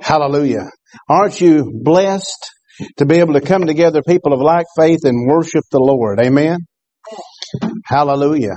Hallelujah. 0.00 0.68
Aren't 1.08 1.40
you 1.40 1.70
blessed 1.82 2.50
to 2.98 3.06
be 3.06 3.16
able 3.16 3.34
to 3.34 3.40
come 3.40 3.66
together, 3.66 4.02
people 4.06 4.32
of 4.32 4.40
like 4.40 4.66
faith, 4.76 5.00
and 5.04 5.28
worship 5.28 5.64
the 5.70 5.78
Lord? 5.78 6.20
Amen. 6.20 6.58
Hallelujah. 7.84 8.56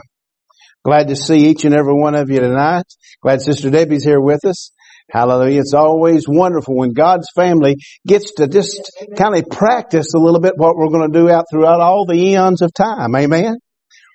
Glad 0.83 1.09
to 1.09 1.15
see 1.15 1.47
each 1.47 1.65
and 1.65 1.75
every 1.75 1.93
one 1.93 2.15
of 2.15 2.29
you 2.29 2.39
tonight. 2.39 2.85
Glad 3.21 3.41
Sister 3.41 3.69
Debbie's 3.69 4.03
here 4.03 4.21
with 4.21 4.45
us. 4.45 4.71
Hallelujah. 5.11 5.61
It's 5.61 5.73
always 5.73 6.25
wonderful 6.27 6.75
when 6.75 6.93
God's 6.93 7.27
family 7.35 7.75
gets 8.07 8.33
to 8.35 8.47
just 8.47 8.91
kind 9.17 9.35
of 9.35 9.49
practice 9.49 10.13
a 10.13 10.19
little 10.19 10.39
bit 10.39 10.53
what 10.55 10.75
we're 10.75 10.89
going 10.89 11.11
to 11.11 11.19
do 11.19 11.29
out 11.29 11.45
throughout 11.51 11.81
all 11.81 12.05
the 12.05 12.15
eons 12.15 12.61
of 12.61 12.71
time. 12.73 13.15
Amen. 13.15 13.57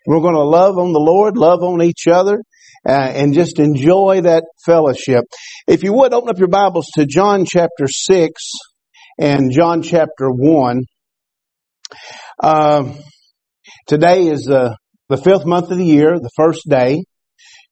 We're 0.07 0.21
going 0.21 0.35
to 0.35 0.45
love 0.45 0.79
on 0.79 0.93
the 0.93 1.01
Lord, 1.01 1.37
love 1.37 1.63
on 1.63 1.83
each 1.83 2.07
other, 2.07 2.43
uh, 2.87 2.93
and 2.93 3.35
just 3.35 3.59
enjoy 3.59 4.23
that 4.23 4.45
fellowship. 4.65 5.25
If 5.67 5.83
you 5.83 5.93
would 5.93 6.13
open 6.13 6.31
up 6.31 6.39
your 6.39 6.49
Bibles 6.49 6.89
to 6.95 7.07
John 7.07 7.45
chapter 7.47 7.87
6 7.87 8.43
and 9.19 9.53
John 9.53 9.83
chapter 9.83 10.29
1. 10.29 10.83
Uh, 12.43 12.93
today 13.87 14.27
is 14.27 14.43
the, 14.45 14.77
the 15.09 15.17
fifth 15.17 15.47
month 15.47 15.71
of 15.71 15.79
the 15.79 15.85
year, 15.85 16.19
the 16.19 16.31
first 16.37 16.69
day. 16.69 17.05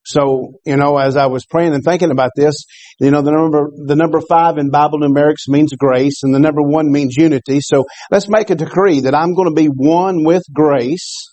So, 0.05 0.55
you 0.67 0.77
know, 0.77 0.99
as 0.99 1.17
I 1.17 1.27
was 1.27 1.47
praying 1.47 1.75
and 1.75 1.85
thinking 1.85 2.11
about 2.11 2.31
this, 2.35 2.65
you 3.01 3.11
know, 3.11 3.23
the 3.23 3.31
number, 3.31 3.71
the 3.87 3.95
number 3.95 4.21
five 4.21 4.59
in 4.59 4.71
Bible 4.71 4.99
numerics 4.99 5.47
means 5.49 5.73
grace 5.75 6.23
and 6.25 6.35
the 6.35 6.41
number 6.41 6.63
one 6.63 6.91
means 6.91 7.15
unity. 7.17 7.61
So 7.61 7.85
let's 8.11 8.29
make 8.29 8.51
a 8.51 8.57
decree 8.57 9.01
that 9.01 9.15
I'm 9.15 9.35
going 9.35 9.49
to 9.49 9.55
be 9.55 9.67
one 9.67 10.25
with 10.25 10.43
grace 10.53 11.29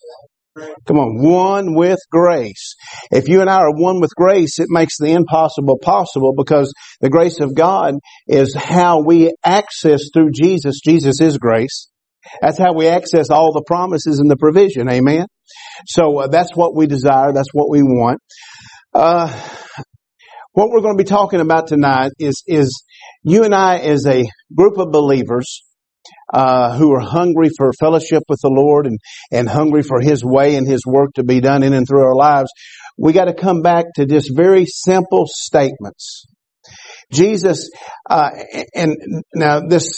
Come 0.88 0.98
on, 0.98 1.22
one 1.22 1.76
with 1.76 2.00
grace. 2.12 2.76
If 3.12 3.28
you 3.28 3.42
and 3.42 3.50
I 3.50 3.58
are 3.58 3.74
one 3.74 4.02
with 4.02 4.12
grace, 4.16 4.60
it 4.60 4.68
makes 4.70 4.98
the 4.98 5.12
impossible 5.12 5.78
possible 5.82 6.34
because 6.36 6.74
the 7.02 7.10
grace 7.10 7.40
of 7.40 7.56
God 7.56 7.96
is 8.28 8.56
how 8.56 9.04
we 9.04 9.34
access 9.44 10.10
through 10.14 10.32
Jesus. 10.32 10.82
Jesus 10.84 11.22
is 11.22 11.38
grace. 11.38 11.90
That's 12.42 12.58
how 12.58 12.74
we 12.74 12.88
access 12.88 13.30
all 13.30 13.54
the 13.54 13.64
promises 13.66 14.20
and 14.20 14.30
the 14.30 14.38
provision. 14.38 14.90
Amen. 14.90 15.26
So 15.88 16.20
uh, 16.20 16.28
that's 16.28 16.56
what 16.56 16.76
we 16.76 16.88
desire. 16.88 17.32
That's 17.34 17.54
what 17.54 17.70
we 17.70 17.82
want. 17.82 18.20
Uh, 18.94 19.28
what 20.54 20.70
we're 20.70 20.82
going 20.82 20.98
to 20.98 21.04
be 21.04 21.08
talking 21.08 21.40
about 21.40 21.68
tonight 21.68 22.12
is 22.20 22.44
is 22.48 22.84
you 23.24 23.44
and 23.44 23.54
I 23.54 23.78
as 23.78 24.06
a 24.06 24.26
group 24.54 24.78
of 24.78 24.92
believers 24.92 25.64
uh, 26.34 26.78
who 26.78 26.94
are 26.94 27.00
hungry 27.00 27.50
for 27.58 27.72
fellowship 27.80 28.24
with 28.30 28.40
the 28.42 28.50
Lord 28.50 28.86
and, 28.86 29.00
and 29.32 29.50
hungry 29.50 29.82
for 29.82 30.00
His 30.00 30.24
way 30.24 30.56
and 30.56 30.68
His 30.68 30.86
work 30.86 31.12
to 31.16 31.24
be 31.24 31.40
done 31.40 31.64
in 31.64 31.74
and 31.74 31.88
through 31.88 32.04
our 32.04 32.16
lives, 32.16 32.52
we 32.98 33.14
got 33.14 33.26
to 33.26 33.34
come 33.34 33.62
back 33.62 33.86
to 33.96 34.06
just 34.06 34.36
very 34.36 34.66
simple 34.66 35.26
statements. 35.28 36.26
Jesus, 37.12 37.70
uh, 38.10 38.30
and 38.76 38.96
now 39.34 39.62
this, 39.62 39.92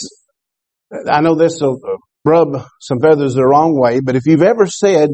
I 1.10 1.20
know 1.20 1.34
this 1.34 1.58
will 1.60 1.78
rub 2.24 2.64
some 2.80 3.00
feathers 3.00 3.34
the 3.34 3.44
wrong 3.44 3.78
way, 3.78 4.00
but 4.00 4.16
if 4.16 4.22
you've 4.26 4.42
ever 4.42 4.66
said, 4.66 5.10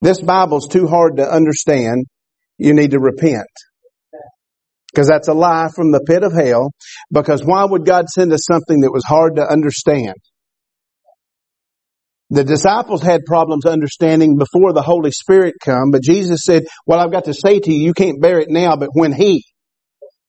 this 0.00 0.20
Bible's 0.20 0.66
too 0.66 0.88
hard 0.88 1.18
to 1.18 1.30
understand, 1.30 2.06
you 2.58 2.74
need 2.74 2.90
to 2.90 2.98
repent. 2.98 3.46
Because 4.92 5.08
that's 5.08 5.28
a 5.28 5.34
lie 5.34 5.68
from 5.74 5.90
the 5.90 6.04
pit 6.06 6.22
of 6.22 6.32
hell. 6.34 6.70
Because 7.10 7.42
why 7.44 7.64
would 7.64 7.86
God 7.86 8.08
send 8.08 8.32
us 8.32 8.44
something 8.44 8.80
that 8.80 8.92
was 8.92 9.04
hard 9.04 9.36
to 9.36 9.42
understand? 9.42 10.16
The 12.32 12.44
disciples 12.44 13.02
had 13.02 13.26
problems 13.26 13.66
understanding 13.66 14.38
before 14.38 14.72
the 14.72 14.80
Holy 14.80 15.10
Spirit 15.10 15.56
come, 15.62 15.90
but 15.90 16.02
Jesus 16.02 16.40
said, 16.44 16.64
well, 16.86 16.98
I've 16.98 17.12
got 17.12 17.26
to 17.26 17.34
say 17.34 17.60
to 17.60 17.70
you, 17.70 17.84
you 17.84 17.92
can't 17.92 18.22
bear 18.22 18.38
it 18.38 18.48
now, 18.48 18.74
but 18.74 18.88
when 18.94 19.12
He, 19.12 19.44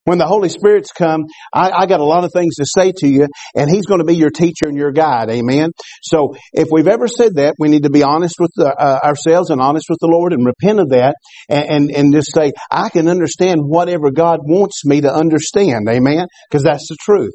when 0.03 0.17
the 0.17 0.25
Holy 0.25 0.49
Spirit's 0.49 0.91
come, 0.91 1.21
I, 1.53 1.71
I 1.71 1.85
got 1.85 2.01
a 2.01 2.03
lot 2.03 2.25
of 2.25 2.33
things 2.33 2.55
to 2.55 2.65
say 2.65 2.91
to 2.97 3.07
you, 3.07 3.29
and 3.55 3.69
He's 3.71 3.85
going 3.85 3.99
to 3.99 4.05
be 4.05 4.17
your 4.17 4.31
teacher 4.31 4.65
and 4.65 4.75
your 4.75 4.91
guide. 4.91 5.29
Amen. 5.29 5.71
So 6.01 6.35
if 6.51 6.67
we've 6.69 6.89
ever 6.89 7.07
said 7.07 7.35
that, 7.35 7.55
we 7.57 7.69
need 7.69 7.83
to 7.83 7.89
be 7.89 8.03
honest 8.03 8.35
with 8.37 8.51
the, 8.57 8.67
uh, 8.67 8.99
ourselves 9.01 9.49
and 9.49 9.61
honest 9.61 9.85
with 9.89 9.99
the 10.01 10.09
Lord 10.11 10.33
and 10.33 10.45
repent 10.45 10.81
of 10.81 10.89
that, 10.89 11.15
and, 11.47 11.69
and 11.69 11.91
and 11.91 12.13
just 12.13 12.33
say, 12.35 12.51
I 12.69 12.89
can 12.89 13.07
understand 13.07 13.61
whatever 13.63 14.11
God 14.11 14.39
wants 14.43 14.83
me 14.83 14.99
to 14.99 15.13
understand. 15.13 15.87
Amen. 15.87 16.27
Because 16.49 16.63
that's 16.63 16.89
the 16.89 16.97
truth. 16.99 17.31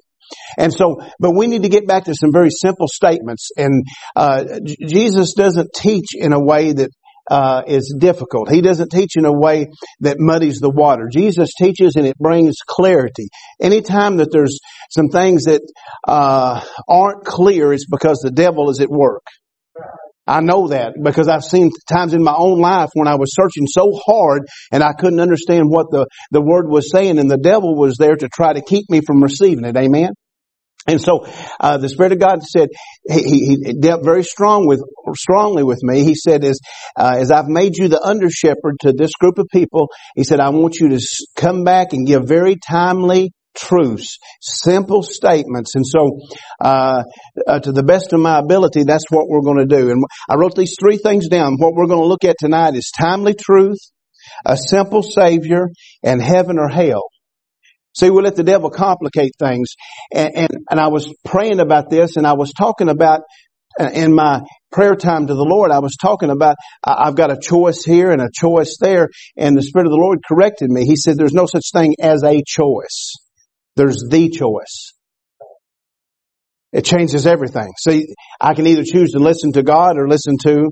And 0.56 0.72
so, 0.72 1.00
but 1.18 1.32
we 1.32 1.46
need 1.46 1.62
to 1.62 1.68
get 1.68 1.86
back 1.86 2.04
to 2.04 2.14
some 2.14 2.32
very 2.32 2.50
simple 2.50 2.88
statements. 2.88 3.50
And 3.56 3.84
uh, 4.16 4.44
Jesus 4.64 5.34
doesn't 5.34 5.70
teach 5.74 6.08
in 6.14 6.32
a 6.32 6.42
way 6.42 6.72
that 6.72 6.90
uh, 7.30 7.62
is 7.66 7.94
difficult. 7.98 8.50
He 8.50 8.62
doesn't 8.62 8.90
teach 8.90 9.16
in 9.16 9.24
a 9.24 9.32
way 9.32 9.66
that 10.00 10.16
muddies 10.18 10.58
the 10.60 10.70
water. 10.70 11.08
Jesus 11.12 11.50
teaches 11.60 11.94
and 11.96 12.06
it 12.06 12.16
brings 12.18 12.56
clarity. 12.66 13.28
Anytime 13.60 14.16
that 14.16 14.30
there's 14.32 14.58
some 14.90 15.08
things 15.08 15.44
that 15.44 15.60
uh, 16.06 16.64
aren't 16.88 17.24
clear, 17.24 17.72
it's 17.72 17.86
because 17.90 18.20
the 18.22 18.30
devil 18.30 18.70
is 18.70 18.80
at 18.80 18.88
work. 18.88 19.22
I 20.28 20.40
know 20.40 20.68
that 20.68 20.94
because 21.02 21.26
I've 21.26 21.42
seen 21.42 21.70
times 21.90 22.12
in 22.12 22.22
my 22.22 22.34
own 22.36 22.60
life 22.60 22.90
when 22.92 23.08
I 23.08 23.16
was 23.16 23.34
searching 23.34 23.66
so 23.66 23.90
hard 24.06 24.42
and 24.70 24.82
I 24.82 24.92
couldn't 24.92 25.20
understand 25.20 25.70
what 25.70 25.86
the, 25.90 26.06
the 26.30 26.42
word 26.42 26.68
was 26.68 26.90
saying 26.90 27.18
and 27.18 27.30
the 27.30 27.38
devil 27.38 27.74
was 27.74 27.96
there 27.96 28.14
to 28.14 28.28
try 28.28 28.52
to 28.52 28.60
keep 28.60 28.90
me 28.90 29.00
from 29.00 29.22
receiving 29.22 29.64
it. 29.64 29.76
Amen. 29.76 30.10
And 30.86 31.00
so, 31.00 31.26
uh, 31.60 31.76
the 31.76 31.88
Spirit 31.88 32.12
of 32.12 32.18
God 32.18 32.42
said, 32.42 32.68
he, 33.06 33.58
he, 33.62 33.72
dealt 33.78 34.04
very 34.04 34.24
strong 34.24 34.66
with, 34.66 34.80
strongly 35.16 35.62
with 35.62 35.80
me. 35.82 36.02
He 36.02 36.14
said, 36.14 36.44
as, 36.44 36.60
uh, 36.96 37.16
as 37.18 37.30
I've 37.30 37.48
made 37.48 37.76
you 37.76 37.88
the 37.88 38.00
under 38.00 38.30
shepherd 38.30 38.76
to 38.80 38.92
this 38.92 39.12
group 39.12 39.38
of 39.38 39.48
people, 39.52 39.88
he 40.14 40.24
said, 40.24 40.40
I 40.40 40.48
want 40.48 40.76
you 40.76 40.90
to 40.90 41.00
come 41.36 41.64
back 41.64 41.92
and 41.92 42.06
give 42.06 42.26
very 42.26 42.56
timely 42.56 43.32
truths, 43.58 44.19
simple 44.41 45.02
statements. 45.02 45.74
And 45.74 45.86
so, 45.86 46.20
uh, 46.60 47.02
uh, 47.46 47.60
to 47.60 47.72
the 47.72 47.82
best 47.82 48.12
of 48.12 48.20
my 48.20 48.38
ability, 48.38 48.84
that's 48.84 49.10
what 49.10 49.28
we're 49.28 49.42
going 49.42 49.66
to 49.69 49.76
do. 49.76 49.91
And 49.91 50.04
I 50.28 50.36
wrote 50.36 50.54
these 50.54 50.76
three 50.78 50.96
things 50.96 51.28
down. 51.28 51.56
What 51.58 51.74
we're 51.74 51.86
going 51.86 52.00
to 52.00 52.06
look 52.06 52.24
at 52.24 52.36
tonight 52.38 52.74
is 52.74 52.91
timely 52.96 53.34
truth, 53.34 53.78
a 54.44 54.56
simple 54.56 55.02
savior, 55.02 55.69
and 56.02 56.22
heaven 56.22 56.58
or 56.58 56.69
hell. 56.69 57.04
See, 57.94 58.10
we 58.10 58.22
let 58.22 58.36
the 58.36 58.44
devil 58.44 58.70
complicate 58.70 59.32
things. 59.38 59.75
And, 60.14 60.30
and, 60.36 60.50
and 60.70 60.80
I 60.80 60.88
was 60.88 61.12
praying 61.25 61.58
about 61.58 61.90
this 61.90 62.16
and 62.16 62.26
I 62.26 62.34
was 62.34 62.52
talking 62.52 62.88
about 62.88 63.22
uh, 63.78 63.90
in 63.92 64.14
my 64.14 64.40
prayer 64.72 64.94
time 64.94 65.26
to 65.26 65.34
the 65.34 65.44
Lord, 65.44 65.70
I 65.70 65.78
was 65.78 65.96
talking 65.96 66.30
about 66.30 66.56
I've 66.84 67.14
got 67.14 67.30
a 67.30 67.38
choice 67.40 67.84
here 67.84 68.10
and 68.10 68.20
a 68.20 68.28
choice 68.32 68.76
there, 68.80 69.08
and 69.36 69.56
the 69.56 69.62
Spirit 69.62 69.86
of 69.86 69.92
the 69.92 69.98
Lord 69.98 70.19
corrected 70.26 70.70
me. 70.70 70.84
He 70.84 70.96
said, 70.96 71.16
"There's 71.16 71.32
no 71.32 71.46
such 71.46 71.70
thing 71.72 71.94
as 72.00 72.25
a 72.25 72.42
choice. 72.44 73.14
There's 73.78 74.04
the 74.10 74.28
choice." 74.28 74.92
It 76.72 76.84
changes 76.84 77.26
everything. 77.26 77.70
See, 77.78 78.08
I 78.40 78.52
can 78.52 78.66
either 78.66 78.84
choose 78.84 79.12
to 79.12 79.18
listen 79.18 79.52
to 79.52 79.62
God 79.62 79.96
or 79.96 80.06
listen 80.06 80.36
to. 80.42 80.70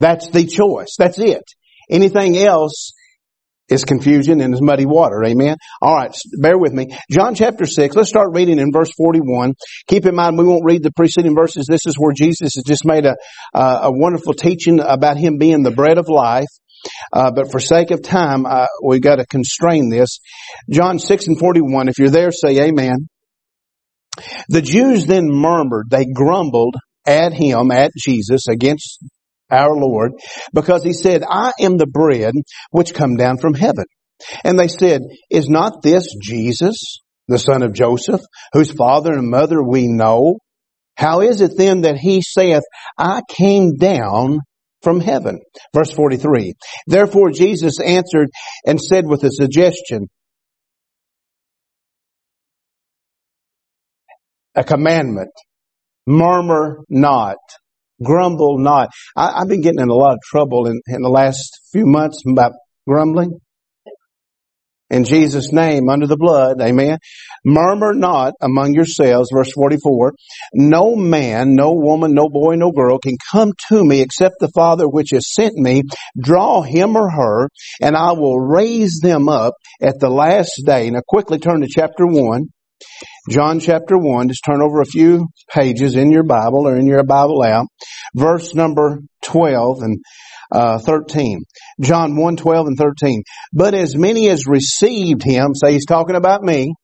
That's 0.00 0.28
the 0.28 0.46
choice. 0.46 0.96
That's 0.98 1.18
it. 1.18 1.44
Anything 1.90 2.36
else 2.38 2.92
is 3.68 3.84
confusion 3.84 4.40
and 4.40 4.52
is 4.52 4.60
muddy 4.60 4.84
water. 4.84 5.24
Amen. 5.24 5.56
All 5.80 5.94
right. 5.94 6.14
Bear 6.40 6.58
with 6.58 6.72
me. 6.72 6.86
John 7.10 7.34
chapter 7.34 7.66
six. 7.66 7.94
Let's 7.94 8.08
start 8.08 8.30
reading 8.34 8.58
in 8.58 8.72
verse 8.72 8.90
41. 8.96 9.54
Keep 9.86 10.06
in 10.06 10.14
mind, 10.14 10.36
we 10.36 10.44
won't 10.44 10.64
read 10.64 10.82
the 10.82 10.90
preceding 10.90 11.34
verses. 11.34 11.66
This 11.68 11.86
is 11.86 11.94
where 11.96 12.12
Jesus 12.12 12.54
has 12.56 12.64
just 12.66 12.84
made 12.84 13.06
a, 13.06 13.14
a 13.54 13.92
wonderful 13.92 14.34
teaching 14.34 14.80
about 14.80 15.16
him 15.16 15.38
being 15.38 15.62
the 15.62 15.70
bread 15.70 15.98
of 15.98 16.08
life. 16.08 16.48
Uh, 17.12 17.30
but 17.30 17.50
for 17.50 17.60
sake 17.60 17.90
of 17.90 18.02
time, 18.02 18.46
uh, 18.46 18.66
we 18.84 19.00
got 19.00 19.16
to 19.16 19.26
constrain 19.26 19.90
this. 19.90 20.20
John 20.70 20.98
6 20.98 21.26
and 21.28 21.38
41. 21.38 21.88
If 21.88 21.98
you're 21.98 22.10
there, 22.10 22.30
say 22.30 22.58
amen. 22.66 23.08
The 24.48 24.62
Jews 24.62 25.06
then 25.06 25.28
murmured. 25.30 25.86
They 25.90 26.06
grumbled 26.06 26.74
at 27.06 27.32
him, 27.32 27.70
at 27.70 27.92
Jesus, 27.98 28.48
against 28.48 28.98
our 29.50 29.74
Lord, 29.74 30.12
because 30.54 30.82
he 30.82 30.92
said, 30.92 31.22
I 31.28 31.52
am 31.60 31.76
the 31.76 31.86
bread 31.86 32.34
which 32.70 32.94
come 32.94 33.16
down 33.16 33.38
from 33.38 33.54
heaven. 33.54 33.84
And 34.44 34.58
they 34.58 34.68
said, 34.68 35.02
is 35.30 35.48
not 35.48 35.82
this 35.82 36.06
Jesus, 36.22 37.00
the 37.28 37.38
son 37.38 37.62
of 37.62 37.72
Joseph, 37.72 38.20
whose 38.52 38.72
father 38.72 39.12
and 39.12 39.30
mother 39.30 39.62
we 39.62 39.88
know? 39.88 40.38
How 40.96 41.20
is 41.20 41.40
it 41.40 41.52
then 41.56 41.82
that 41.82 41.96
he 41.96 42.22
saith, 42.22 42.62
I 42.96 43.22
came 43.28 43.76
down 43.76 44.40
from 44.82 45.00
heaven? 45.00 45.40
Verse 45.74 45.92
43. 45.92 46.54
Therefore 46.86 47.30
Jesus 47.30 47.80
answered 47.80 48.30
and 48.66 48.80
said 48.80 49.06
with 49.06 49.24
a 49.24 49.30
suggestion, 49.30 50.08
a 54.54 54.64
commandment, 54.64 55.30
murmur 56.06 56.80
not 56.88 57.36
grumble 58.02 58.58
not. 58.58 58.90
I, 59.16 59.38
have 59.38 59.48
been 59.48 59.62
getting 59.62 59.80
in 59.80 59.88
a 59.88 59.94
lot 59.94 60.14
of 60.14 60.18
trouble 60.24 60.66
in, 60.66 60.80
in 60.86 61.02
the 61.02 61.08
last 61.08 61.60
few 61.72 61.86
months 61.86 62.22
about 62.28 62.52
grumbling. 62.86 63.38
In 64.92 65.04
Jesus' 65.04 65.52
name, 65.52 65.88
under 65.88 66.06
the 66.06 66.18
blood, 66.18 66.60
amen. 66.60 66.98
Murmur 67.46 67.94
not 67.94 68.34
among 68.42 68.74
yourselves, 68.74 69.30
verse 69.32 69.50
44. 69.52 70.12
No 70.52 70.94
man, 70.94 71.54
no 71.54 71.72
woman, 71.72 72.12
no 72.12 72.28
boy, 72.28 72.56
no 72.56 72.72
girl 72.72 72.98
can 72.98 73.16
come 73.32 73.52
to 73.70 73.82
me 73.82 74.02
except 74.02 74.34
the 74.38 74.50
Father 74.54 74.86
which 74.86 75.08
has 75.14 75.32
sent 75.32 75.54
me. 75.54 75.84
Draw 76.20 76.62
him 76.62 76.94
or 76.94 77.10
her, 77.10 77.48
and 77.80 77.96
I 77.96 78.12
will 78.12 78.38
raise 78.38 79.00
them 79.02 79.30
up 79.30 79.54
at 79.80 79.98
the 79.98 80.10
last 80.10 80.60
day. 80.66 80.90
Now 80.90 81.00
quickly 81.08 81.38
turn 81.38 81.62
to 81.62 81.68
chapter 81.68 82.06
1. 82.06 82.48
John 83.30 83.60
chapter 83.60 83.96
1, 83.96 84.28
just 84.28 84.42
turn 84.44 84.60
over 84.60 84.80
a 84.80 84.84
few 84.84 85.28
pages 85.54 85.94
in 85.94 86.10
your 86.10 86.24
Bible 86.24 86.66
or 86.66 86.76
in 86.76 86.86
your 86.86 87.04
Bible 87.04 87.42
app. 87.44 87.66
Verse 88.14 88.54
number 88.54 88.98
12 89.22 89.82
and 89.82 89.98
uh, 90.52 90.78
13. 90.78 91.40
John 91.80 92.16
1, 92.16 92.36
12 92.36 92.66
and 92.66 92.76
13. 92.76 93.22
But 93.52 93.74
as 93.74 93.96
many 93.96 94.28
as 94.28 94.46
received 94.46 95.22
him, 95.22 95.54
say 95.54 95.72
he's 95.72 95.86
talking 95.86 96.16
about 96.16 96.42
me, 96.42 96.74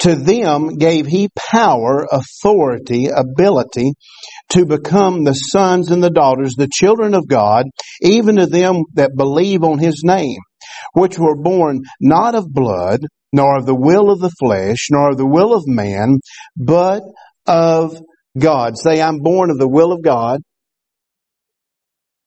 to 0.00 0.14
them 0.14 0.76
gave 0.76 1.06
he 1.06 1.28
power, 1.50 2.06
authority, 2.10 3.06
ability 3.06 3.92
to 4.50 4.66
become 4.66 5.24
the 5.24 5.32
sons 5.32 5.90
and 5.90 6.02
the 6.02 6.10
daughters, 6.10 6.54
the 6.54 6.68
children 6.72 7.14
of 7.14 7.28
God, 7.28 7.66
even 8.02 8.36
to 8.36 8.46
them 8.46 8.82
that 8.94 9.16
believe 9.16 9.62
on 9.62 9.78
his 9.78 10.02
name, 10.04 10.38
which 10.92 11.18
were 11.18 11.36
born 11.36 11.80
not 12.00 12.34
of 12.34 12.52
blood, 12.52 13.00
nor 13.32 13.56
of 13.56 13.66
the 13.66 13.74
will 13.74 14.10
of 14.10 14.20
the 14.20 14.32
flesh, 14.38 14.88
nor 14.90 15.10
of 15.10 15.16
the 15.16 15.26
will 15.26 15.54
of 15.54 15.66
man, 15.66 16.18
but 16.56 17.02
of 17.46 17.98
God. 18.38 18.76
Say, 18.76 19.00
I'm 19.00 19.18
born 19.18 19.50
of 19.50 19.58
the 19.58 19.68
will 19.68 19.92
of 19.92 20.02
God. 20.02 20.40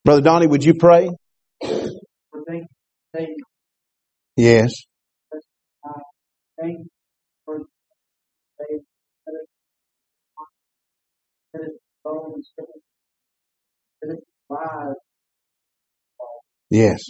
Brother 0.07 0.21
Donnie, 0.21 0.47
would 0.47 0.63
you 0.63 0.73
pray? 0.73 1.09
Yes. 4.37 4.71
Yes. 16.69 17.03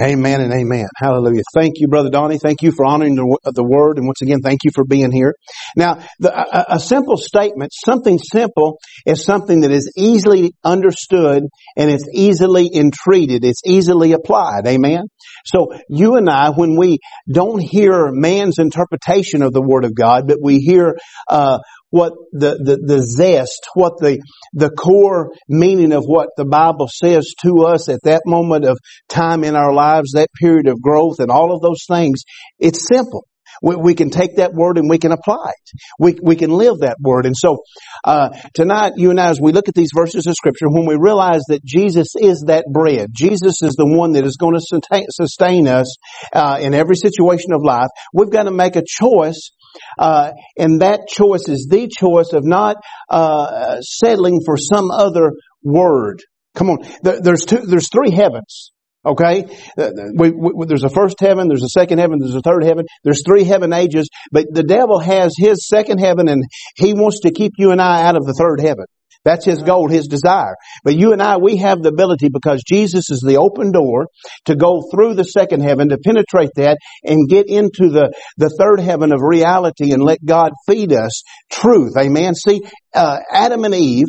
Amen 0.00 0.40
and 0.40 0.52
amen. 0.52 0.86
Hallelujah. 0.96 1.42
Thank 1.54 1.74
you, 1.76 1.88
Brother 1.88 2.10
Donnie. 2.10 2.38
Thank 2.38 2.62
you 2.62 2.72
for 2.72 2.86
honoring 2.86 3.14
the, 3.14 3.52
the 3.52 3.64
word. 3.64 3.98
And 3.98 4.06
once 4.06 4.22
again, 4.22 4.40
thank 4.42 4.60
you 4.64 4.70
for 4.74 4.84
being 4.84 5.12
here. 5.12 5.34
Now, 5.76 6.02
the, 6.18 6.32
a, 6.32 6.76
a, 6.76 6.80
simple 6.80 7.16
statement, 7.16 7.72
something 7.72 8.18
simple 8.18 8.78
is 9.06 9.24
something 9.24 9.60
that 9.60 9.70
is 9.70 9.92
easily 9.96 10.54
understood 10.64 11.44
and 11.76 11.90
it's 11.90 12.08
easily 12.12 12.70
entreated. 12.74 13.44
It's 13.44 13.62
easily 13.66 14.12
applied. 14.12 14.66
Amen. 14.66 15.04
So 15.44 15.74
you 15.88 16.16
and 16.16 16.28
I, 16.28 16.50
when 16.50 16.76
we 16.76 16.98
don't 17.30 17.60
hear 17.60 18.10
man's 18.12 18.58
interpretation 18.58 19.42
of 19.42 19.52
the 19.52 19.62
Word 19.62 19.84
of 19.84 19.94
God, 19.94 20.26
but 20.26 20.38
we 20.40 20.58
hear 20.58 20.96
uh, 21.28 21.58
what 21.92 22.14
the, 22.32 22.56
the, 22.56 22.78
the 22.82 23.02
zest, 23.02 23.68
what 23.74 23.92
the, 24.00 24.18
the 24.54 24.70
core 24.70 25.30
meaning 25.46 25.92
of 25.92 26.04
what 26.04 26.30
the 26.38 26.46
Bible 26.46 26.88
says 26.90 27.34
to 27.44 27.66
us 27.66 27.90
at 27.90 28.00
that 28.04 28.22
moment 28.24 28.64
of 28.64 28.78
time 29.10 29.44
in 29.44 29.54
our 29.54 29.74
lives, 29.74 30.12
that 30.12 30.30
period 30.40 30.68
of 30.68 30.80
growth 30.80 31.16
and 31.18 31.30
all 31.30 31.54
of 31.54 31.60
those 31.60 31.84
things, 31.86 32.22
it's 32.58 32.88
simple. 32.88 33.26
We, 33.62 33.76
we 33.76 33.94
can 33.94 34.08
take 34.08 34.36
that 34.36 34.54
word 34.54 34.78
and 34.78 34.88
we 34.88 34.96
can 34.96 35.12
apply 35.12 35.50
it. 35.50 35.80
We, 35.98 36.18
we 36.22 36.34
can 36.36 36.50
live 36.50 36.78
that 36.78 36.96
word. 36.98 37.26
And 37.26 37.36
so, 37.36 37.58
uh, 38.04 38.30
tonight, 38.54 38.94
you 38.96 39.10
and 39.10 39.20
I, 39.20 39.28
as 39.28 39.38
we 39.38 39.52
look 39.52 39.68
at 39.68 39.74
these 39.74 39.90
verses 39.94 40.26
of 40.26 40.34
scripture, 40.34 40.70
when 40.70 40.86
we 40.86 40.96
realize 40.98 41.42
that 41.48 41.62
Jesus 41.62 42.14
is 42.18 42.44
that 42.46 42.64
bread, 42.72 43.10
Jesus 43.12 43.62
is 43.62 43.74
the 43.74 43.86
one 43.86 44.12
that 44.12 44.24
is 44.24 44.38
going 44.38 44.54
to 44.54 45.04
sustain, 45.10 45.68
us, 45.68 45.94
uh, 46.32 46.58
in 46.58 46.72
every 46.72 46.96
situation 46.96 47.52
of 47.52 47.62
life, 47.62 47.88
we've 48.14 48.30
got 48.30 48.44
to 48.44 48.50
make 48.50 48.76
a 48.76 48.82
choice 48.86 49.50
uh, 49.98 50.32
and 50.56 50.80
that 50.80 51.08
choice 51.08 51.48
is 51.48 51.66
the 51.70 51.88
choice 51.88 52.32
of 52.32 52.44
not 52.44 52.76
uh, 53.08 53.80
settling 53.80 54.40
for 54.44 54.56
some 54.56 54.90
other 54.90 55.32
word. 55.62 56.20
Come 56.54 56.70
on, 56.70 56.78
there's 57.02 57.46
two, 57.46 57.58
there's 57.66 57.88
three 57.90 58.10
heavens. 58.10 58.72
Okay? 59.04 59.44
Uh, 59.76 59.90
we, 60.16 60.30
we, 60.30 60.66
there's 60.66 60.84
a 60.84 60.88
first 60.88 61.18
heaven, 61.18 61.48
there's 61.48 61.64
a 61.64 61.68
second 61.68 61.98
heaven, 61.98 62.18
there's 62.20 62.34
a 62.34 62.40
third 62.40 62.62
heaven, 62.62 62.84
there's 63.02 63.22
three 63.26 63.44
heaven 63.44 63.72
ages, 63.72 64.08
but 64.30 64.46
the 64.50 64.62
devil 64.62 65.00
has 65.00 65.34
his 65.36 65.66
second 65.66 65.98
heaven 65.98 66.28
and 66.28 66.44
he 66.76 66.94
wants 66.94 67.20
to 67.20 67.32
keep 67.32 67.52
you 67.58 67.72
and 67.72 67.80
I 67.80 68.02
out 68.02 68.16
of 68.16 68.24
the 68.24 68.34
third 68.34 68.60
heaven. 68.60 68.84
That's 69.24 69.44
his 69.44 69.62
goal, 69.62 69.88
his 69.88 70.06
desire. 70.06 70.54
But 70.84 70.96
you 70.96 71.12
and 71.12 71.22
I, 71.22 71.36
we 71.36 71.56
have 71.58 71.82
the 71.82 71.90
ability 71.90 72.28
because 72.32 72.62
Jesus 72.66 73.10
is 73.10 73.20
the 73.20 73.38
open 73.38 73.72
door 73.72 74.06
to 74.46 74.56
go 74.56 74.82
through 74.92 75.14
the 75.14 75.24
second 75.24 75.62
heaven, 75.62 75.88
to 75.90 75.98
penetrate 75.98 76.50
that 76.56 76.78
and 77.04 77.28
get 77.28 77.48
into 77.48 77.90
the, 77.90 78.12
the 78.36 78.48
third 78.48 78.80
heaven 78.80 79.12
of 79.12 79.20
reality 79.20 79.92
and 79.92 80.02
let 80.02 80.18
God 80.24 80.52
feed 80.66 80.92
us 80.92 81.22
truth. 81.50 81.96
Amen. 81.96 82.34
See, 82.34 82.62
uh, 82.94 83.20
Adam 83.32 83.64
and 83.64 83.74
Eve 83.74 84.06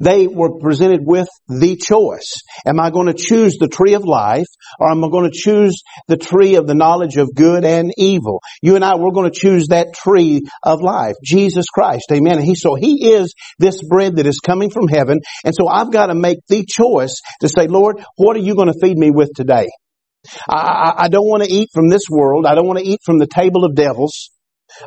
they 0.00 0.26
were 0.26 0.58
presented 0.58 1.00
with 1.02 1.28
the 1.48 1.76
choice. 1.76 2.42
Am 2.66 2.80
I 2.80 2.90
going 2.90 3.06
to 3.06 3.14
choose 3.14 3.56
the 3.58 3.68
tree 3.68 3.94
of 3.94 4.04
life 4.04 4.46
or 4.78 4.90
am 4.90 5.04
I 5.04 5.08
going 5.08 5.30
to 5.30 5.36
choose 5.36 5.82
the 6.08 6.16
tree 6.16 6.56
of 6.56 6.66
the 6.66 6.74
knowledge 6.74 7.16
of 7.16 7.34
good 7.34 7.64
and 7.64 7.92
evil? 7.96 8.40
You 8.62 8.76
and 8.76 8.84
I, 8.84 8.96
we're 8.96 9.12
going 9.12 9.30
to 9.30 9.38
choose 9.38 9.68
that 9.68 9.94
tree 9.94 10.42
of 10.62 10.80
life. 10.80 11.14
Jesus 11.24 11.66
Christ. 11.66 12.06
Amen. 12.12 12.38
And 12.38 12.44
he, 12.44 12.54
so 12.54 12.74
he 12.74 13.12
is 13.12 13.34
this 13.58 13.82
bread 13.82 14.16
that 14.16 14.26
is 14.26 14.40
coming 14.40 14.70
from 14.70 14.88
heaven. 14.88 15.20
And 15.44 15.54
so 15.54 15.68
I've 15.68 15.92
got 15.92 16.06
to 16.06 16.14
make 16.14 16.38
the 16.48 16.64
choice 16.64 17.20
to 17.40 17.48
say, 17.48 17.66
Lord, 17.66 18.02
what 18.16 18.36
are 18.36 18.40
you 18.40 18.54
going 18.54 18.72
to 18.72 18.78
feed 18.80 18.96
me 18.96 19.10
with 19.10 19.30
today? 19.34 19.68
I, 20.48 20.56
I, 20.56 21.04
I 21.04 21.08
don't 21.08 21.26
want 21.26 21.44
to 21.44 21.50
eat 21.50 21.68
from 21.72 21.88
this 21.88 22.04
world. 22.10 22.46
I 22.46 22.54
don't 22.54 22.66
want 22.66 22.78
to 22.78 22.84
eat 22.84 23.00
from 23.04 23.18
the 23.18 23.26
table 23.26 23.64
of 23.64 23.74
devils. 23.74 24.30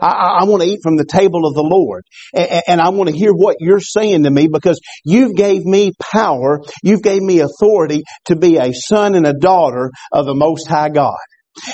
I, 0.01 0.39
I, 0.41 0.43
want 0.45 0.63
to 0.63 0.69
eat 0.69 0.79
from 0.83 0.97
the 0.97 1.05
table 1.05 1.45
of 1.45 1.53
the 1.53 1.63
Lord. 1.63 2.03
And, 2.33 2.63
and 2.67 2.81
I 2.81 2.89
want 2.89 3.09
to 3.09 3.15
hear 3.15 3.31
what 3.33 3.57
you're 3.59 3.79
saying 3.79 4.23
to 4.23 4.31
me 4.31 4.47
because 4.47 4.79
you've 5.03 5.35
gave 5.35 5.63
me 5.63 5.93
power. 6.11 6.61
You've 6.83 7.03
gave 7.03 7.21
me 7.21 7.39
authority 7.39 8.03
to 8.25 8.35
be 8.35 8.57
a 8.57 8.73
son 8.73 9.15
and 9.15 9.25
a 9.25 9.33
daughter 9.33 9.91
of 10.11 10.25
the 10.25 10.35
Most 10.35 10.67
High 10.67 10.89
God. 10.89 11.17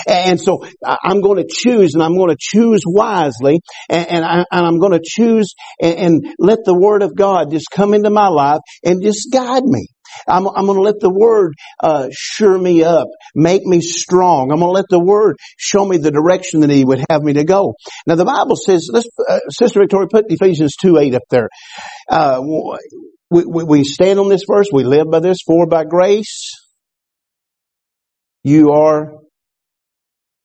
And 0.07 0.39
so 0.39 0.65
I'm 0.83 1.21
going 1.21 1.43
to 1.43 1.49
choose 1.49 1.93
and 1.93 2.03
I'm 2.03 2.15
going 2.15 2.29
to 2.29 2.37
choose 2.39 2.83
wisely 2.85 3.59
and, 3.89 4.23
I, 4.23 4.45
am 4.51 4.79
going 4.79 4.93
to 4.93 5.01
choose 5.03 5.53
and, 5.81 6.25
let 6.39 6.59
the 6.65 6.77
Word 6.77 7.01
of 7.03 7.15
God 7.15 7.51
just 7.51 7.67
come 7.71 7.93
into 7.93 8.09
my 8.09 8.27
life 8.27 8.59
and 8.83 9.01
just 9.03 9.31
guide 9.31 9.63
me. 9.63 9.87
I'm, 10.27 10.47
I'm 10.47 10.65
going 10.65 10.77
to 10.77 10.83
let 10.83 10.99
the 10.99 11.09
Word 11.09 11.53
uh, 11.81 12.09
sure 12.11 12.57
me 12.57 12.83
up, 12.83 13.07
make 13.35 13.63
me 13.63 13.81
strong. 13.81 14.51
I'm 14.51 14.59
going 14.59 14.69
to 14.69 14.73
let 14.73 14.85
the 14.89 15.03
Word 15.03 15.37
show 15.57 15.85
me 15.85 15.97
the 15.97 16.11
direction 16.11 16.61
that 16.61 16.69
He 16.69 16.85
would 16.85 17.03
have 17.09 17.21
me 17.21 17.33
to 17.33 17.43
go. 17.43 17.75
Now 18.07 18.15
the 18.15 18.25
Bible 18.25 18.55
says, 18.55 18.89
let's, 18.91 19.07
uh, 19.27 19.39
Sister 19.49 19.79
Victoria, 19.81 20.07
put 20.11 20.25
Ephesians 20.29 20.75
2 20.81 20.97
8 20.97 21.15
up 21.15 21.23
there. 21.29 21.49
Uh, 22.09 22.41
we, 23.29 23.45
we, 23.45 23.63
we 23.63 23.83
stand 23.83 24.19
on 24.19 24.29
this 24.29 24.43
verse, 24.47 24.67
we 24.71 24.83
live 24.83 25.09
by 25.09 25.19
this, 25.19 25.39
for 25.45 25.65
by 25.67 25.83
grace 25.83 26.53
you 28.43 28.71
are 28.71 29.13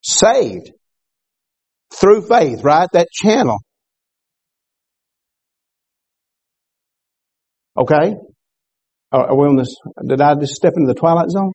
saved 0.03 0.71
through 1.95 2.23
faith, 2.23 2.63
right? 2.63 2.89
That 2.93 3.09
channel. 3.11 3.59
Okay? 7.77 8.15
Uh, 9.13 9.25
Are 9.29 9.37
we 9.37 9.47
on 9.47 9.57
this? 9.57 9.75
Did 10.07 10.21
I 10.21 10.35
just 10.35 10.55
step 10.55 10.75
into 10.77 10.93
the 10.93 10.99
twilight 10.99 11.31
zone? 11.31 11.53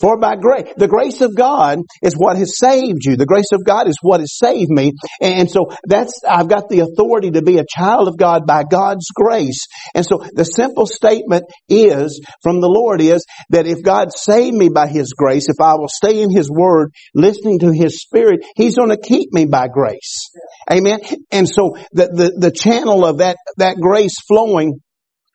For 0.00 0.18
by 0.18 0.36
grace, 0.36 0.72
the 0.78 0.88
grace 0.88 1.20
of 1.20 1.36
God 1.36 1.80
is 2.02 2.14
what 2.14 2.38
has 2.38 2.58
saved 2.58 3.04
you. 3.04 3.16
The 3.16 3.26
grace 3.26 3.52
of 3.52 3.66
God 3.66 3.86
is 3.86 3.98
what 4.00 4.20
has 4.20 4.34
saved 4.34 4.70
me. 4.70 4.92
And 5.20 5.50
so 5.50 5.66
that's, 5.86 6.22
I've 6.26 6.48
got 6.48 6.70
the 6.70 6.80
authority 6.80 7.32
to 7.32 7.42
be 7.42 7.58
a 7.58 7.66
child 7.68 8.08
of 8.08 8.16
God 8.16 8.46
by 8.46 8.64
God's 8.64 9.04
grace. 9.14 9.66
And 9.94 10.06
so 10.06 10.24
the 10.32 10.44
simple 10.44 10.86
statement 10.86 11.44
is, 11.68 12.24
from 12.42 12.62
the 12.62 12.68
Lord 12.68 13.02
is, 13.02 13.26
that 13.50 13.66
if 13.66 13.82
God 13.82 14.08
saved 14.16 14.56
me 14.56 14.70
by 14.70 14.88
His 14.88 15.12
grace, 15.12 15.50
if 15.50 15.60
I 15.60 15.74
will 15.74 15.88
stay 15.88 16.22
in 16.22 16.30
His 16.30 16.50
Word, 16.50 16.92
listening 17.14 17.58
to 17.58 17.70
His 17.70 18.00
Spirit, 18.00 18.46
He's 18.56 18.76
going 18.76 18.88
to 18.88 18.96
keep 18.96 19.34
me 19.34 19.44
by 19.44 19.68
grace. 19.68 20.30
Amen. 20.70 21.00
And 21.30 21.46
so 21.46 21.76
the, 21.92 22.08
the, 22.08 22.32
the 22.38 22.50
channel 22.50 23.04
of 23.04 23.18
that, 23.18 23.36
that 23.58 23.76
grace 23.76 24.16
flowing 24.26 24.80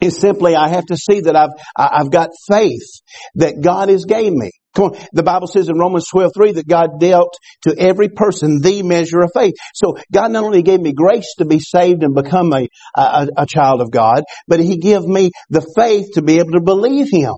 is 0.01 0.17
simply 0.17 0.55
I 0.55 0.69
have 0.69 0.85
to 0.87 0.97
see 0.97 1.21
that 1.21 1.35
I've 1.35 1.51
I've 1.75 2.11
got 2.11 2.29
faith 2.49 3.01
that 3.35 3.61
God 3.61 3.89
has 3.89 4.05
gave 4.05 4.31
me. 4.33 4.51
Come 4.75 4.91
on. 4.91 4.97
The 5.13 5.23
Bible 5.23 5.47
says 5.47 5.69
in 5.69 5.77
Romans 5.77 6.07
12, 6.11 6.31
3 6.35 6.51
that 6.53 6.67
God 6.67 6.99
dealt 6.99 7.33
to 7.63 7.75
every 7.77 8.09
person 8.09 8.59
the 8.61 8.83
measure 8.83 9.21
of 9.21 9.31
faith. 9.33 9.53
So 9.73 9.95
God 10.11 10.31
not 10.31 10.43
only 10.43 10.63
gave 10.63 10.81
me 10.81 10.91
grace 10.91 11.35
to 11.37 11.45
be 11.45 11.59
saved 11.59 12.03
and 12.03 12.13
become 12.13 12.51
a, 12.53 12.67
a, 12.95 13.27
a 13.37 13.45
child 13.45 13.81
of 13.81 13.89
God, 13.89 14.23
but 14.47 14.59
He 14.59 14.77
gave 14.77 15.03
me 15.03 15.31
the 15.49 15.65
faith 15.75 16.13
to 16.15 16.21
be 16.21 16.39
able 16.39 16.51
to 16.51 16.61
believe 16.61 17.09
Him. 17.09 17.35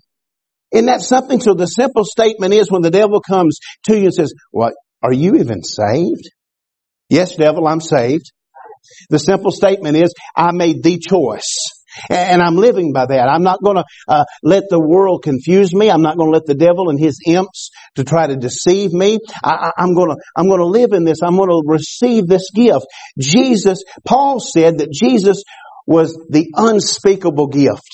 Isn't 0.71 0.87
that 0.87 1.01
something? 1.01 1.39
So 1.39 1.53
the 1.53 1.67
simple 1.67 2.03
statement 2.03 2.53
is 2.53 2.71
when 2.71 2.81
the 2.81 2.91
devil 2.91 3.21
comes 3.21 3.59
to 3.85 3.95
you 3.95 4.05
and 4.05 4.13
says, 4.13 4.33
what, 4.51 4.73
are 5.01 5.13
you 5.13 5.35
even 5.35 5.63
saved? 5.63 6.29
Yes, 7.09 7.35
devil, 7.35 7.67
I'm 7.67 7.79
saved. 7.79 8.31
The 9.09 9.19
simple 9.19 9.51
statement 9.51 9.95
is, 9.95 10.13
I 10.35 10.51
made 10.51 10.83
the 10.83 10.97
choice. 10.97 11.76
And 12.09 12.41
I'm 12.41 12.55
living 12.55 12.93
by 12.93 13.05
that. 13.07 13.29
I'm 13.29 13.43
not 13.43 13.61
going 13.63 13.77
to 13.77 13.85
uh, 14.07 14.25
let 14.43 14.63
the 14.69 14.79
world 14.79 15.23
confuse 15.23 15.73
me. 15.73 15.89
I'm 15.89 16.01
not 16.01 16.17
going 16.17 16.31
to 16.31 16.33
let 16.33 16.45
the 16.45 16.55
devil 16.55 16.89
and 16.89 16.99
his 16.99 17.19
imps 17.25 17.71
to 17.95 18.03
try 18.03 18.27
to 18.27 18.35
deceive 18.35 18.91
me. 18.91 19.19
I, 19.43 19.71
am 19.77 19.93
going 19.93 20.09
to 20.09 20.17
I'm 20.35 20.47
going 20.47 20.59
to 20.59 20.67
live 20.67 20.93
in 20.93 21.03
this. 21.03 21.19
I'm 21.23 21.37
going 21.37 21.49
to 21.49 21.63
receive 21.65 22.27
this 22.27 22.49
gift. 22.53 22.85
Jesus, 23.19 23.83
Paul 24.05 24.39
said 24.39 24.79
that 24.79 24.91
Jesus 24.91 25.43
was 25.85 26.13
the 26.29 26.47
unspeakable 26.53 27.47
gift. 27.47 27.89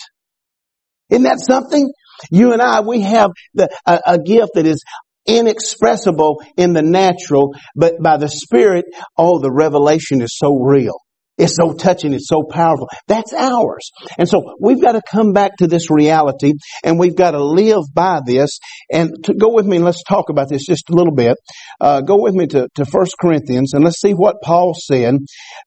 Isn't 1.09 1.23
that 1.23 1.39
something? 1.39 1.91
You 2.31 2.53
and 2.53 2.61
I, 2.61 2.81
we 2.81 3.01
have 3.01 3.31
the, 3.53 3.69
a, 3.85 3.99
a 4.05 4.17
gift 4.19 4.51
that 4.55 4.65
is 4.65 4.83
inexpressible 5.25 6.43
in 6.57 6.73
the 6.73 6.81
natural, 6.81 7.53
but 7.75 8.01
by 8.01 8.17
the 8.17 8.27
Spirit, 8.27 8.85
oh, 9.17 9.39
the 9.39 9.51
revelation 9.51 10.21
is 10.21 10.35
so 10.37 10.55
real. 10.55 10.95
It's 11.37 11.55
so 11.55 11.73
touching. 11.73 12.13
It's 12.13 12.27
so 12.27 12.43
powerful. 12.43 12.87
That's 13.07 13.33
ours. 13.33 13.89
And 14.17 14.29
so 14.29 14.55
we've 14.59 14.81
got 14.81 14.91
to 14.91 15.01
come 15.09 15.33
back 15.33 15.51
to 15.57 15.67
this 15.67 15.89
reality 15.89 16.53
and 16.83 16.99
we've 16.99 17.15
got 17.15 17.31
to 17.31 17.43
live 17.43 17.83
by 17.93 18.21
this. 18.25 18.59
And 18.91 19.11
to 19.23 19.33
go 19.33 19.51
with 19.51 19.65
me 19.65 19.77
and 19.77 19.85
let's 19.85 20.03
talk 20.03 20.29
about 20.29 20.49
this 20.49 20.65
just 20.65 20.89
a 20.91 20.93
little 20.93 21.13
bit. 21.13 21.37
Uh, 21.81 22.01
go 22.01 22.21
with 22.21 22.35
me 22.35 22.45
to, 22.47 22.67
to 22.75 22.85
1 22.85 23.05
Corinthians 23.19 23.73
and 23.73 23.83
let's 23.83 23.99
see 23.99 24.13
what 24.13 24.41
Paul 24.43 24.75
said 24.75 25.15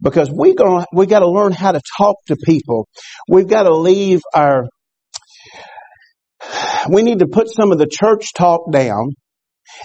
because 0.00 0.30
we 0.30 0.54
gonna, 0.54 0.87
we 0.92 1.06
got 1.06 1.20
to 1.20 1.28
learn 1.28 1.52
how 1.52 1.73
to 1.73 1.80
talk 1.99 2.16
to 2.28 2.37
people. 2.44 2.87
We've 3.28 3.49
got 3.49 3.64
to 3.64 3.75
leave 3.75 4.20
our, 4.35 4.68
we 6.88 7.02
need 7.02 7.18
to 7.18 7.26
put 7.26 7.49
some 7.49 7.73
of 7.73 7.78
the 7.78 7.88
church 7.90 8.32
talk 8.35 8.70
down 8.70 9.14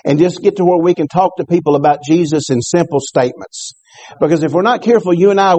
and 0.06 0.20
just 0.20 0.44
get 0.44 0.58
to 0.58 0.66
where 0.66 0.82
we 0.82 0.94
can 0.94 1.08
talk 1.08 1.38
to 1.38 1.46
people 1.46 1.76
about 1.76 2.04
Jesus 2.06 2.52
in 2.52 2.62
simple 2.62 3.00
statements. 3.00 3.74
Because 4.20 4.44
if 4.44 4.52
we're 4.52 4.62
not 4.62 4.82
careful, 4.82 5.14
you 5.14 5.32
and 5.32 5.40
I, 5.40 5.56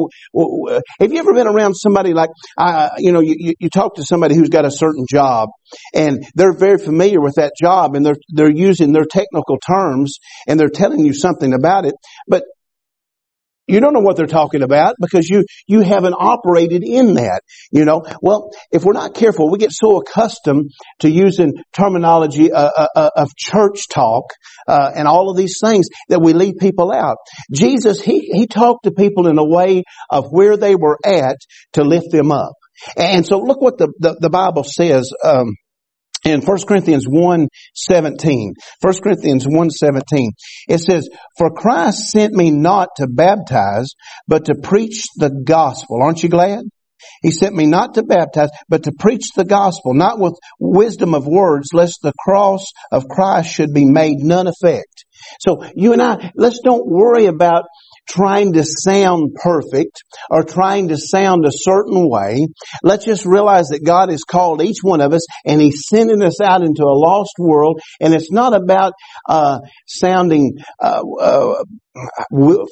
have 1.01 1.13
you 1.13 1.19
ever 1.19 1.35
been 1.35 1.47
around 1.47 1.75
somebody 1.75 2.13
like, 2.13 2.31
uh, 2.57 2.91
you 2.99 3.13
know, 3.13 3.21
you, 3.21 3.55
you 3.59 3.69
talk 3.69 3.97
to 3.97 4.05
somebody 4.05 4.35
who's 4.35 4.49
got 4.49 4.65
a 4.65 4.71
certain 4.71 5.07
job 5.09 5.51
and 5.95 6.25
they're 6.35 6.57
very 6.57 6.79
familiar 6.79 7.21
with 7.21 7.35
that 7.37 7.53
job 7.61 7.95
and 7.95 8.05
they're, 8.05 8.17
they're 8.29 8.51
using 8.51 8.93
their 8.93 9.05
technical 9.05 9.59
terms 9.59 10.19
and 10.47 10.59
they're 10.59 10.69
telling 10.69 11.05
you 11.05 11.15
something 11.15 11.53
about 11.53 11.85
it, 11.85 11.95
but 12.29 12.45
you 13.67 13.81
don't 13.81 13.93
know 13.93 14.01
what 14.01 14.17
they're 14.17 14.27
talking 14.27 14.63
about 14.63 14.97
because 15.01 15.29
you, 15.29 15.45
you 15.67 15.81
haven't 15.81 16.15
operated 16.19 16.83
in 16.85 17.15
that, 17.15 17.43
you 17.71 17.85
know. 17.85 18.03
Well, 18.21 18.51
if 18.71 18.85
we're 18.85 18.93
not 18.93 19.15
careful, 19.15 19.51
we 19.51 19.59
get 19.59 19.73
so 19.73 19.99
accustomed 19.99 20.71
to 21.01 21.11
using 21.11 21.55
terminology 21.73 22.53
uh, 22.53 22.71
uh, 22.77 22.89
uh, 22.95 23.11
of 23.17 23.31
church 23.37 23.89
talk 23.89 24.25
uh, 24.67 24.91
and 24.95 25.07
all 25.07 25.31
of 25.31 25.37
these 25.37 25.59
things 25.63 25.89
that 26.09 26.21
we 26.21 26.33
leave 26.33 26.55
people 26.59 26.93
out. 26.93 27.19
Jesus, 27.53 28.01
he, 28.01 28.21
he 28.33 28.47
talked 28.47 28.85
to 28.85 28.91
people 28.91 29.27
in 29.29 29.39
a 29.39 29.45
way 29.45 29.85
of 30.11 30.27
where 30.31 30.57
they 30.57 30.75
were 30.75 30.99
at 31.05 31.37
to 31.75 31.85
lift 31.85 32.11
them 32.11 32.33
up. 32.33 32.55
And 32.97 33.27
so 33.27 33.39
look 33.39 33.61
what 33.61 33.79
the, 33.79 33.93
the, 33.99 34.17
the 34.21 34.31
Bible 34.31 34.65
says, 34.65 35.11
um, 35.25 35.55
in 36.25 36.41
1 36.41 36.59
Corinthians 36.67 37.05
1 37.09 37.49
17. 37.75 38.55
1 38.81 38.95
Corinthians 39.03 39.45
1 39.47 39.71
17. 39.71 40.31
It 40.69 40.79
says, 40.79 41.09
For 41.37 41.51
Christ 41.51 42.11
sent 42.11 42.33
me 42.33 42.51
not 42.51 42.89
to 42.97 43.07
baptize, 43.09 43.91
but 44.27 44.47
to 44.47 44.55
preach 44.55 45.05
the 45.17 45.31
gospel. 45.31 46.03
Aren't 46.03 46.23
you 46.23 46.29
glad? 46.29 46.63
He 47.23 47.31
sent 47.31 47.55
me 47.55 47.67
not 47.67 47.95
to 47.95 48.05
baptize, 48.05 48.51
but 48.69 48.85
to 48.85 48.93
preach 48.93 49.31
the 49.35 49.45
gospel, 49.45 49.95
not 49.95 50.21
with 50.21 50.35
wisdom 50.61 51.15
of 51.15 51.27
words, 51.27 51.71
lest 51.73 51.99
the 52.03 52.13
cross 52.19 52.65
of 52.93 53.09
Christ 53.09 53.53
should 53.53 53.75
be 53.75 53.85
made 53.85 54.19
none 54.19 54.47
effect. 54.47 55.05
So 55.41 55.65
you 55.75 55.93
and 55.93 56.03
I, 56.03 56.31
let's 56.37 56.61
don't 56.61 56.87
worry 56.87 57.27
about 57.27 57.65
trying 58.09 58.55
to 58.55 58.65
sound 58.65 59.35
perfect 59.35 60.03
or 60.31 60.43
trying 60.43 60.89
to 60.89 60.97
sound 60.97 61.45
a 61.47 61.51
certain 61.53 62.09
way. 62.09 62.47
Let's 62.83 63.05
just 63.05 63.25
realize 63.25 63.69
that 63.69 63.85
God 63.85 64.11
has 64.11 64.25
called 64.25 64.63
each 64.63 64.79
one 64.83 65.01
of 65.01 65.13
us 65.13 65.27
and 65.47 65.61
He's 65.61 65.85
sending 65.89 66.23
us 66.23 66.41
out 66.41 66.63
into 66.63 66.85
a 66.85 66.95
lost 66.95 67.35
world. 67.39 67.81
And 68.01 68.15
it's 68.15 68.33
not 68.33 68.55
about 68.55 68.93
uh, 69.29 69.61
sounding 69.87 70.59
uh, 70.81 71.03
uh, 71.21 71.65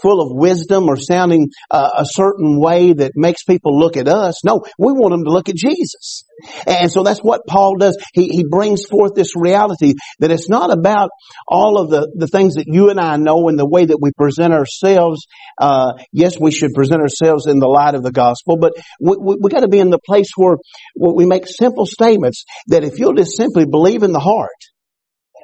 full 0.02 0.20
of 0.20 0.28
wisdom 0.30 0.88
or 0.88 0.96
sounding 0.96 1.48
uh, 1.70 1.90
a 1.98 2.04
certain 2.06 2.60
way 2.60 2.92
that 2.92 3.12
makes 3.14 3.42
people 3.44 3.78
look 3.78 3.96
at 3.96 4.08
us. 4.08 4.44
No, 4.44 4.64
we 4.78 4.92
want 4.92 5.12
them 5.12 5.24
to 5.24 5.30
look 5.30 5.48
at 5.48 5.56
Jesus. 5.56 6.24
And 6.66 6.90
so 6.90 7.02
that's 7.02 7.20
what 7.20 7.42
Paul 7.46 7.76
does. 7.76 7.98
He, 8.14 8.28
he 8.28 8.44
brings 8.48 8.86
forth 8.86 9.14
this 9.14 9.36
reality 9.36 9.94
that 10.20 10.30
it's 10.30 10.48
not 10.48 10.72
about 10.72 11.10
all 11.46 11.78
of 11.78 11.90
the, 11.90 12.10
the 12.14 12.26
things 12.26 12.54
that 12.54 12.64
you 12.66 12.90
and 12.90 12.98
I 12.98 13.16
know 13.16 13.48
and 13.48 13.58
the 13.58 13.68
way 13.68 13.84
that 13.84 13.98
we 14.00 14.12
present 14.12 14.54
ourselves. 14.54 15.26
Uh, 15.60 15.92
yes, 16.12 16.38
we 16.40 16.50
should 16.50 16.72
present 16.72 17.00
ourselves 17.00 17.46
in 17.46 17.58
the 17.58 17.68
light 17.68 17.94
of 17.94 18.02
the 18.02 18.12
gospel, 18.12 18.56
but 18.56 18.72
we, 19.00 19.16
we, 19.20 19.36
we 19.42 19.50
got 19.50 19.60
to 19.60 19.68
be 19.68 19.80
in 19.80 19.90
the 19.90 19.98
place 19.98 20.30
where, 20.36 20.56
where 20.94 21.14
we 21.14 21.26
make 21.26 21.44
simple 21.46 21.86
statements 21.86 22.44
that 22.68 22.84
if 22.84 22.98
you'll 22.98 23.14
just 23.14 23.36
simply 23.36 23.66
believe 23.66 24.02
in 24.02 24.12
the 24.12 24.20
heart, 24.20 24.48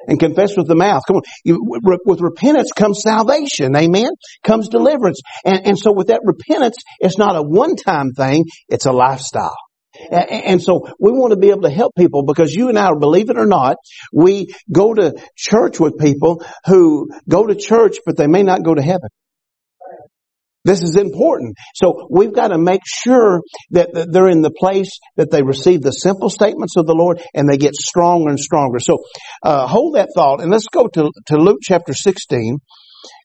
and 0.07 0.19
confess 0.19 0.57
with 0.57 0.67
the 0.67 0.75
mouth. 0.75 1.03
Come 1.07 1.17
on. 1.17 1.23
With 2.05 2.21
repentance 2.21 2.71
comes 2.71 3.01
salvation. 3.01 3.75
Amen. 3.75 4.09
Comes 4.43 4.69
deliverance. 4.69 5.21
And, 5.45 5.67
and 5.67 5.77
so 5.77 5.93
with 5.93 6.07
that 6.07 6.21
repentance, 6.23 6.77
it's 6.99 7.17
not 7.17 7.35
a 7.35 7.41
one-time 7.41 8.13
thing. 8.13 8.45
It's 8.69 8.85
a 8.85 8.91
lifestyle. 8.91 9.55
And 10.11 10.61
so 10.61 10.87
we 10.99 11.11
want 11.11 11.31
to 11.31 11.37
be 11.37 11.49
able 11.49 11.63
to 11.63 11.71
help 11.71 11.93
people 11.97 12.23
because 12.23 12.53
you 12.53 12.69
and 12.69 12.77
I, 12.77 12.91
believe 12.99 13.29
it 13.29 13.37
or 13.37 13.47
not, 13.47 13.77
we 14.13 14.53
go 14.71 14.93
to 14.93 15.15
church 15.35 15.79
with 15.79 15.97
people 15.97 16.43
who 16.65 17.09
go 17.27 17.47
to 17.47 17.55
church, 17.55 17.97
but 18.05 18.15
they 18.15 18.27
may 18.27 18.43
not 18.43 18.63
go 18.63 18.75
to 18.75 18.81
heaven. 18.81 19.09
This 20.67 20.83
is 20.83 20.97
important. 20.97 21.55
So 21.75 22.07
we've 22.09 22.33
got 22.33 22.49
to 22.49 22.57
make 22.57 22.81
sure 22.85 23.41
that, 23.71 23.87
they're 24.11 24.27
in 24.27 24.41
the 24.41 24.51
place 24.51 24.99
that 25.15 25.31
they 25.31 25.41
receive 25.41 25.81
the 25.81 25.91
simple 25.91 26.29
statements 26.29 26.75
of 26.75 26.85
the 26.85 26.93
Lord 26.93 27.21
and 27.33 27.47
they 27.47 27.55
get 27.55 27.73
stronger 27.73 28.29
and 28.29 28.39
stronger. 28.39 28.79
So 28.79 28.97
uh, 29.41 29.65
hold 29.65 29.95
that 29.95 30.09
thought 30.13 30.41
and 30.41 30.51
let's 30.51 30.67
go 30.67 30.87
to, 30.87 31.11
to 31.27 31.37
Luke 31.37 31.59
chapter 31.61 31.93
16 31.93 32.57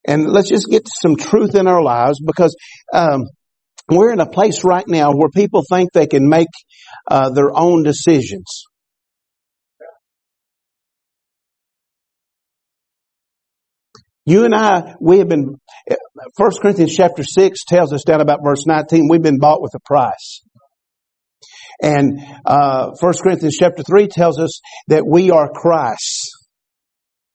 and 0.06 0.30
let's 0.30 0.50
just 0.50 0.68
get 0.70 0.87
some 0.87 1.16
truth 1.16 1.56
in 1.56 1.66
our 1.66 1.82
lives 1.82 2.20
because 2.25 2.56
um, 2.92 3.25
we're 3.90 4.12
in 4.12 4.20
a 4.20 4.30
place 4.30 4.62
right 4.62 4.87
now 4.87 5.11
where 5.12 5.28
people 5.28 5.64
think 5.68 5.90
they 5.92 6.06
can 6.06 6.28
make 6.28 6.49
uh, 7.11 7.30
their 7.30 7.50
own 7.52 7.82
decisions. 7.82 8.66
You 14.24 14.44
and 14.44 14.54
I, 14.54 14.94
we 15.00 15.18
have 15.18 15.28
been, 15.28 15.56
1 16.36 16.50
Corinthians 16.60 16.94
chapter 16.94 17.24
6 17.24 17.64
tells 17.64 17.92
us 17.92 18.04
down 18.04 18.20
about 18.20 18.40
verse 18.44 18.66
19, 18.66 19.08
we've 19.08 19.22
been 19.22 19.38
bought 19.38 19.62
with 19.62 19.72
a 19.74 19.80
price. 19.80 20.42
And 21.82 22.20
uh, 22.46 22.90
1 23.00 23.14
Corinthians 23.22 23.56
chapter 23.58 23.82
3 23.82 24.06
tells 24.06 24.38
us 24.38 24.60
that 24.88 25.04
we 25.06 25.30
are 25.30 25.50
Christ 25.52 26.30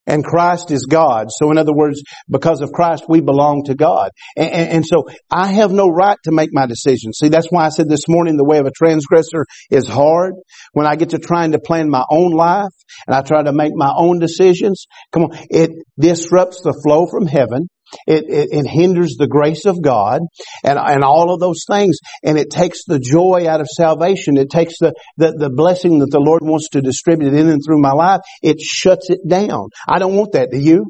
and 0.07 0.23
Christ 0.23 0.71
is 0.71 0.87
God. 0.89 1.27
So 1.29 1.51
in 1.51 1.57
other 1.57 1.73
words, 1.73 2.01
because 2.29 2.61
of 2.61 2.71
Christ, 2.71 3.05
we 3.07 3.21
belong 3.21 3.63
to 3.65 3.75
God. 3.75 4.11
And, 4.35 4.49
and, 4.49 4.69
and, 4.69 4.85
so 4.85 5.05
I 5.29 5.47
have 5.47 5.71
no 5.71 5.89
right 5.89 6.17
to 6.23 6.31
make 6.31 6.49
my 6.53 6.65
decisions. 6.65 7.17
See, 7.19 7.27
that's 7.27 7.47
why 7.51 7.65
I 7.65 7.69
said 7.69 7.89
this 7.89 8.07
morning 8.07 8.37
the 8.37 8.45
way 8.45 8.57
of 8.59 8.65
a 8.65 8.71
transgressor 8.71 9.45
is 9.69 9.87
hard. 9.87 10.33
When 10.71 10.87
I 10.87 10.95
get 10.95 11.09
to 11.09 11.19
trying 11.19 11.51
to 11.51 11.59
plan 11.59 11.89
my 11.89 12.05
own 12.09 12.31
life 12.31 12.71
and 13.05 13.15
I 13.15 13.21
try 13.21 13.43
to 13.43 13.51
make 13.51 13.73
my 13.75 13.91
own 13.95 14.19
decisions, 14.19 14.85
come 15.11 15.23
on, 15.23 15.37
it 15.49 15.71
disrupts 15.99 16.61
the 16.61 16.79
flow 16.83 17.05
from 17.07 17.27
heaven. 17.27 17.67
It, 18.05 18.25
it, 18.27 18.49
it, 18.51 18.67
hinders 18.67 19.15
the 19.17 19.27
grace 19.27 19.65
of 19.65 19.81
God 19.81 20.21
and, 20.63 20.77
and 20.77 21.03
all 21.03 21.33
of 21.33 21.39
those 21.39 21.63
things. 21.69 21.99
And 22.23 22.37
it 22.37 22.49
takes 22.49 22.83
the 22.85 22.99
joy 22.99 23.45
out 23.47 23.61
of 23.61 23.67
salvation. 23.67 24.37
It 24.37 24.49
takes 24.49 24.79
the, 24.79 24.93
the, 25.17 25.33
the 25.37 25.49
blessing 25.49 25.99
that 25.99 26.11
the 26.11 26.19
Lord 26.19 26.41
wants 26.43 26.69
to 26.69 26.81
distribute 26.81 27.33
in 27.33 27.49
and 27.49 27.61
through 27.65 27.81
my 27.81 27.93
life. 27.93 28.21
It 28.41 28.59
shuts 28.59 29.09
it 29.09 29.27
down. 29.27 29.69
I 29.87 29.99
don't 29.99 30.15
want 30.15 30.33
that. 30.33 30.51
Do 30.51 30.59
you? 30.59 30.89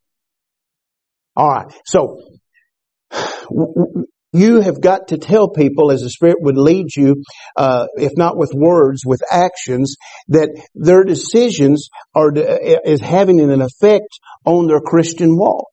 All 1.36 1.50
right. 1.50 1.72
So 1.86 2.20
you 4.34 4.62
have 4.62 4.82
got 4.82 5.10
to 5.10 5.18
tell 5.18 5.50
people 5.50 5.92
as 5.92 6.02
the 6.02 6.10
Spirit 6.10 6.38
would 6.42 6.58
lead 6.58 6.88
you, 6.96 7.24
uh, 7.56 7.88
if 7.96 8.14
not 8.18 8.38
with 8.38 8.52
words, 8.54 9.04
with 9.06 9.22
actions, 9.32 9.96
that 10.30 10.50
their 10.76 11.04
decisions 11.04 11.90
are 12.16 12.32
is 12.36 13.02
having 13.02 13.40
an 13.40 13.62
effect 13.62 14.20
on 14.46 14.68
their 14.68 14.82
Christian 14.82 15.38
walk. 15.38 15.68